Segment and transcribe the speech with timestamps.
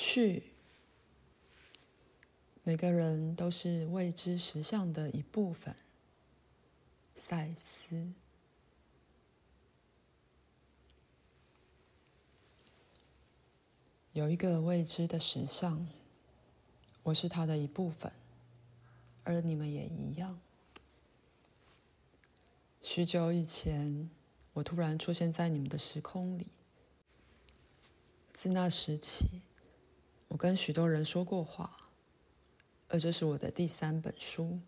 [0.00, 0.44] 去。
[2.62, 5.74] 每个人都是未知实相的一部分。
[7.16, 8.12] 赛斯。
[14.12, 15.88] 有一个未知的实相，
[17.02, 18.12] 我是它的一部分，
[19.24, 20.38] 而你们也一样。
[22.80, 24.08] 许久以前，
[24.52, 26.46] 我突然出现在你们的时空里。
[28.32, 29.42] 自那时起，
[30.28, 31.78] 我跟许多人说过话，
[32.88, 34.58] 而这是我的第三本书。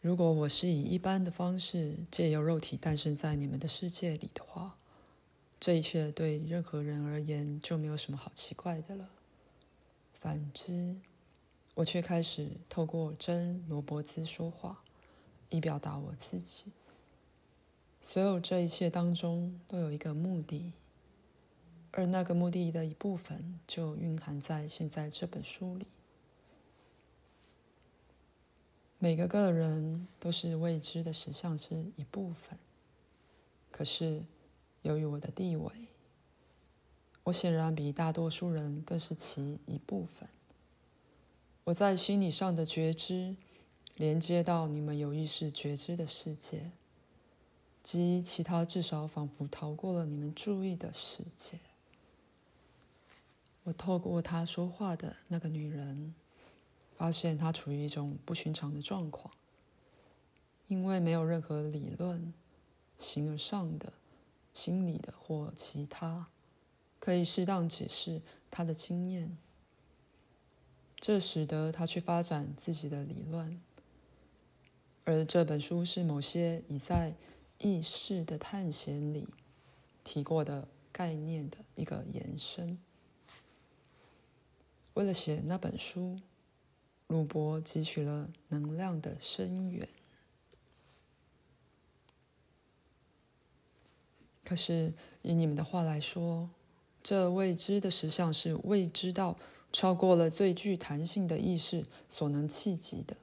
[0.00, 4.76] 如果我是以一般的方式借由肉体诞生在你们的世界里的话，
[5.58, 9.10] 这一切对任何人而言就没有什么好奇怪的了。
[10.14, 10.96] 反之，
[11.74, 14.82] 我却开始透过真罗伯兹说话，
[15.48, 16.72] 以表达我自己。
[18.00, 20.72] 所有这一切当中都有一个目的，
[21.90, 25.86] 而那个目的的一部分就蕴含在现在这本书里。
[28.98, 32.58] 每个个人都是未知的实相之一部分，
[33.70, 34.24] 可是。
[34.82, 35.72] 由于我的地位，
[37.24, 40.28] 我显然比大多数人更是其一部分。
[41.64, 43.36] 我在心理上的觉知，
[43.96, 46.70] 连接到你们有意识觉知的世界，
[47.82, 51.58] 及其他至少仿佛逃过了你们注意的世界。
[53.68, 56.14] 我透过她说话的那个女人，
[56.96, 59.34] 发现她处于一种不寻常的状况，
[60.68, 62.32] 因为没有任何理论，
[62.96, 63.92] 形而上的。
[64.54, 66.26] 心理的或其他，
[66.98, 69.38] 可以适当解释他的经验，
[70.98, 73.60] 这使得他去发展自己的理论。
[75.04, 77.14] 而这本书是某些已在
[77.58, 79.28] 意识的探险里
[80.02, 82.76] 提过的概念的一个延伸。
[84.98, 86.18] 为了写那本书，
[87.06, 89.88] 鲁伯汲取了能量的深远。
[94.44, 96.50] 可是，以你们的话来说，
[97.00, 99.36] 这未知的实相是未知到
[99.72, 103.16] 超过了最具弹性的意识所能企及的，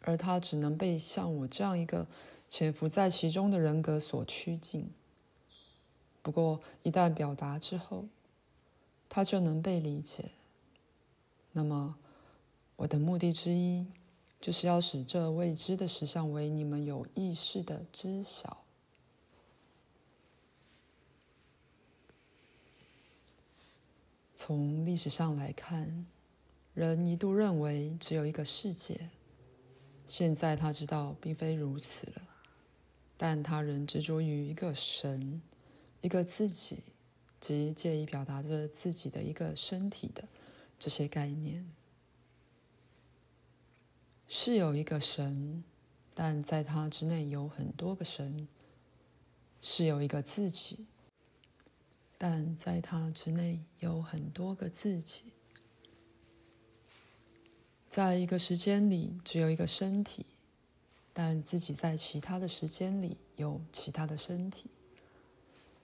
[0.00, 2.08] 而它只能被像我这样一个
[2.48, 4.90] 潜伏在其中的人格所趋近。
[6.22, 8.06] 不过，一旦表达之后，
[9.08, 10.32] 它就能被理解。
[11.56, 11.96] 那么，
[12.76, 13.86] 我的目的之一，
[14.38, 18.62] 就是要使这未知的实相为你们有意识的知晓。
[24.34, 26.04] 从历史上来看，
[26.74, 29.08] 人一度认为只有一个世界。
[30.06, 32.22] 现在他知道并非如此了，
[33.16, 35.40] 但他仍执着于一个神，
[36.02, 36.80] 一个自己，
[37.40, 40.22] 即借以表达着自己的一个身体的
[40.78, 41.70] 这些概念。
[44.28, 45.62] 是有一个神，
[46.14, 48.48] 但在他之内有很多个神。
[49.62, 50.86] 是有一个自己。
[52.18, 55.24] 但在他之内有很多个自己，
[57.86, 60.24] 在一个时间里只有一个身体，
[61.12, 64.70] 但自己在其他的时间里有其他的身体，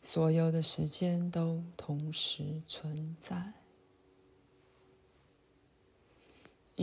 [0.01, 3.53] 所有的时间都同时存在。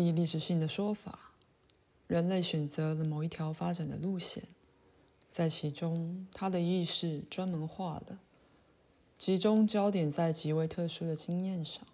[0.06, 1.34] 以历史性的说法，
[2.08, 4.44] 人类选择了某一条发展的路线，
[5.30, 8.20] 在其中，他的意识专门化了。
[9.18, 11.86] 集中焦点在极为特殊的经验上，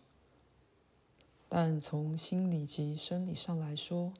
[1.50, 4.14] 但从心理及生理上来说，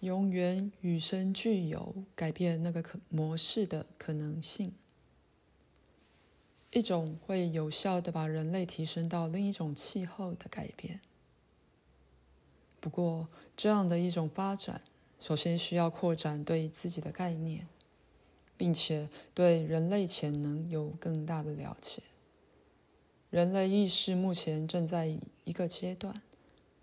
[0.00, 4.72] 永远与生俱有改变那个可模式的可能性，
[6.72, 11.00] 一种会有效地把人类提升到另一种气候的改变。
[12.80, 14.80] 不过，这样的一种发展，
[15.18, 17.66] 首先需要扩展对自己的概念。
[18.58, 22.02] 并且对人类潜能有更大的了解。
[23.30, 26.20] 人类意识目前正在一个阶段，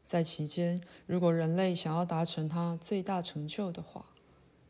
[0.06, 4.06] 在其间，如果人类想要达成它最大成就的话，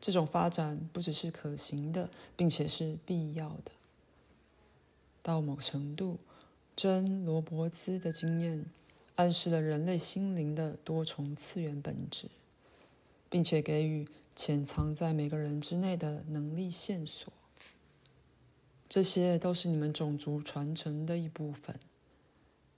[0.00, 3.70] 这种发展不只是可行的，并且是必要的。
[5.22, 6.18] 到某程度，
[6.74, 8.64] 真罗伯兹的经验
[9.16, 12.28] 暗示了人类心灵的多重次元本质，
[13.28, 14.08] 并且给予。
[14.38, 17.32] 潜藏在每个人之内的能力线索，
[18.86, 21.80] 这些都是你们种族传承的一部分。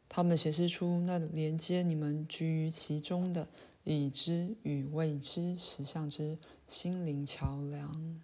[0.08, 3.48] 他们显示出那连接你们居于其中的
[3.82, 6.38] 已知与未知实相之
[6.68, 8.20] 心灵桥梁。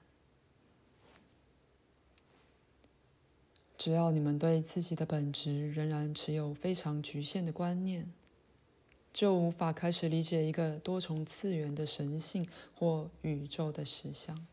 [3.76, 8.12] 只要你们对自己的本质仍然持有非常局限的观念，
[9.12, 14.47] 就无法开始理解一个多重次元的神性或宇宙的实相。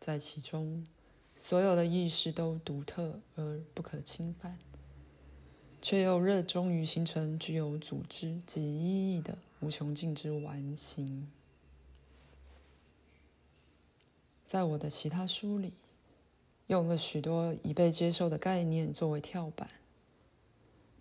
[0.00, 0.86] 在其中，
[1.36, 4.58] 所有的意识都独特而不可侵犯，
[5.80, 11.30] 却又热衷于形成具有组织及意义的无穷尽之完形。
[14.44, 15.72] 在我的其他书里，
[16.72, 19.68] 用了许多已被接受的概念作为跳板，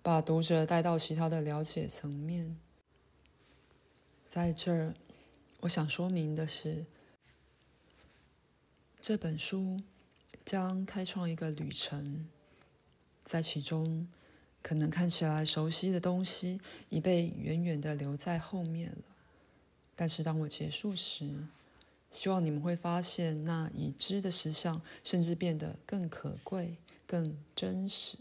[0.03, 2.57] 把读者带到其他的了解层面。
[4.27, 4.93] 在这儿，
[5.61, 6.85] 我想说明的是，
[8.99, 9.79] 这本书
[10.43, 12.27] 将开创一个旅程，
[13.23, 14.09] 在其中，
[14.61, 16.59] 可能看起来熟悉的东西
[16.89, 19.03] 已被远远的留在后面了。
[19.95, 21.29] 但是当我结束时，
[22.11, 26.75] 希望你们会发现，那已知的实相甚至变得更可贵、
[27.07, 28.17] 更真实，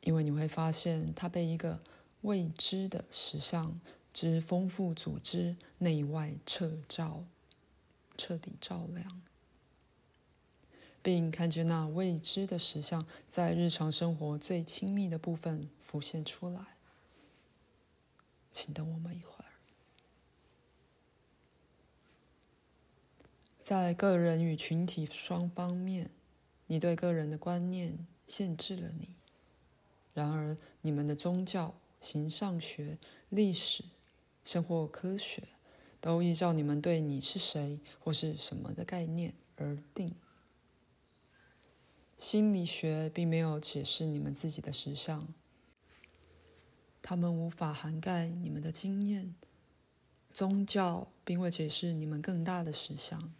[0.00, 1.78] 因为你会发现它被一个
[2.22, 3.80] 未知的实相
[4.12, 7.24] 之丰富组织内外彻照、
[8.16, 9.22] 彻底照亮，
[11.00, 16.60] 并看见那未知的实相在日常生活最亲密的部分浮现出来。
[18.50, 19.41] 请等我们一会儿。
[23.62, 26.10] 在个人与群体双方面，
[26.66, 29.14] 你对个人的观念限制了你；
[30.12, 32.98] 然而，你们的宗教、形上学、
[33.28, 33.84] 历史、
[34.42, 35.44] 生活科学，
[36.00, 40.12] 都依照你们对你是谁或是什么的概念而定。
[42.18, 45.28] 心理学并没有解释你们自己的实相，
[47.00, 49.36] 他们无法涵盖你们的经验。
[50.32, 53.32] 宗教并未解释你们更大的实相。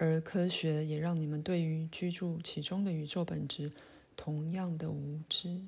[0.00, 3.72] 而科学也让你们对于居住其中的宇宙本质
[4.16, 5.66] 同样的无知。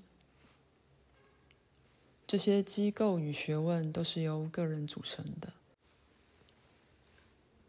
[2.28, 5.52] 这些机构与学问都是由个人组成的，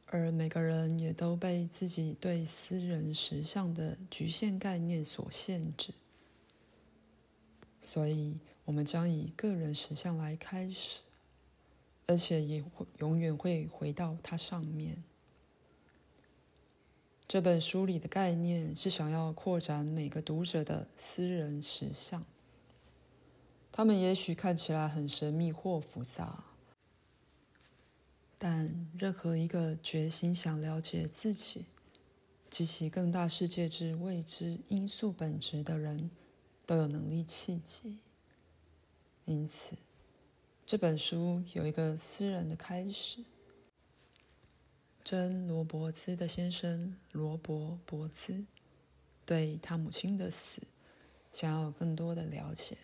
[0.05, 5.91] 而每个人也都被自己对私人实相的局限概念所限制。
[7.79, 10.99] 所以，我们将以个人实相来开始，
[12.05, 15.03] 而且也会永远会回到它上面。
[17.31, 22.25] 这本书里的概念是想要扩展每个读者的私人实相。
[23.71, 26.43] 他们也许看起来很神秘或复杂，
[28.37, 31.67] 但任何一个决心想了解自己
[32.49, 36.11] 及其更大世界之未知因素本质的人，
[36.65, 37.99] 都有能力契机。
[39.23, 39.77] 因此，
[40.65, 43.23] 这本书有一个私人的开始。
[45.03, 48.45] 真·罗伯兹的先生罗伯·伯兹
[49.25, 50.61] 对他母亲的死
[51.33, 52.77] 想要更多的了解。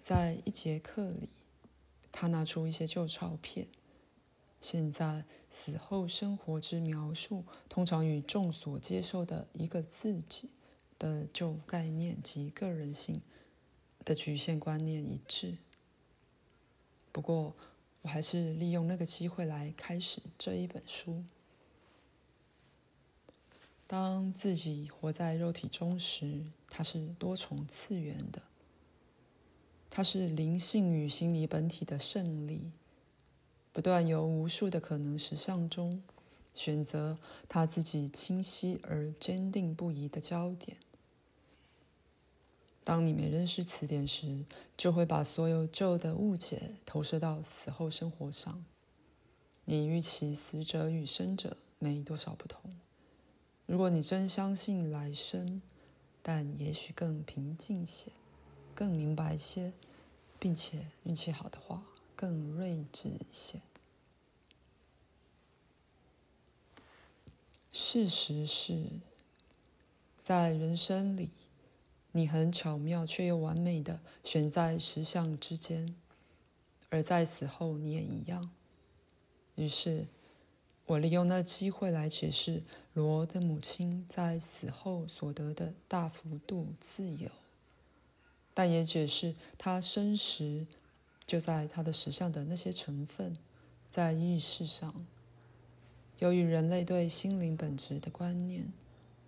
[0.00, 1.30] 在一节课里，
[2.10, 3.68] 他拿出一些旧照片。
[4.60, 10.50] 现在，死后生活之描述通常与众所接受的一个自己
[10.98, 13.20] 的旧概念及个人性
[14.04, 15.58] 的局限观念一致。
[17.12, 17.54] 不过，
[18.04, 21.24] 我还是利用那个机会来开始这一本书。
[23.86, 28.42] 当自己活在肉体中时，它是多重次元的，
[29.88, 32.72] 它是灵性与心理本体的胜利，
[33.72, 36.02] 不断由无数的可能实相中
[36.54, 37.16] 选择
[37.48, 40.76] 他自己清晰而坚定不移的焦点。
[42.84, 44.44] 当你没认识此点时，
[44.76, 48.62] 就会把所有旧的误解投射到死后生活上。
[49.64, 52.78] 你预期死者与生者没多少不同。
[53.64, 55.62] 如果你真相信来生，
[56.22, 58.12] 但也许更平静些，
[58.74, 59.72] 更明白些，
[60.38, 61.82] 并且运气好的话，
[62.14, 63.62] 更睿智一些。
[67.72, 68.84] 事实是，
[70.20, 71.30] 在人生里。
[72.16, 75.96] 你很巧妙却又完美的选在石像之间，
[76.88, 78.52] 而在死后你也一样。
[79.56, 80.06] 于是，
[80.86, 87.28] 我利用那机会来解释罗的母亲在死后所得的大幅度自由，
[88.54, 90.68] 但也解释她生时
[91.26, 93.36] 就在她的石像的那些成分，
[93.90, 95.04] 在意识上，
[96.20, 98.72] 由于人类对心灵本质的观念，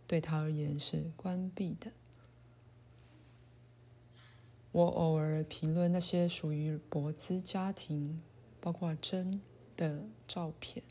[0.07, 1.91] 对她而言是关闭的。
[4.77, 8.21] 我偶尔评论那些属于博兹家庭，
[8.61, 9.41] 包括珍
[9.75, 10.85] 的照片，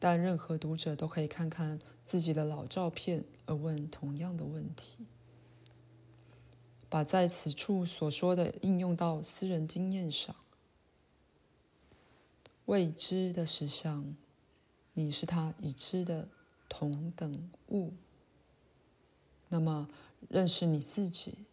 [0.00, 5.06] 但任何读者都可以看看自己的老照片，而问同样的问题。
[6.88, 10.34] 把在此处所说的应用到私人经验上。
[12.64, 14.16] 未知的实相，
[14.94, 16.26] 你是他已知的
[16.68, 17.92] 同等物。
[19.50, 19.88] 那么，
[20.28, 21.46] 认识你自己。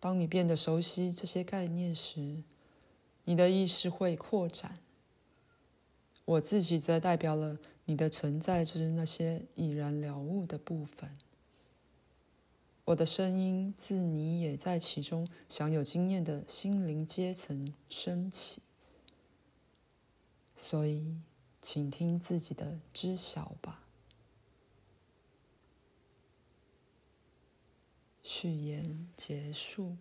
[0.00, 2.42] 当你变得熟悉这些概念时，
[3.24, 4.78] 你的意识会扩展。
[6.24, 11.16] 我自己则代表了你的存在之那些已然了悟的部分。
[12.84, 18.62] 我的声音自你也在其中享有经验的心灵阶层升起，
[20.56, 21.16] 所以，
[21.60, 23.87] 请听自己的知晓吧。
[28.30, 29.96] 序言结束。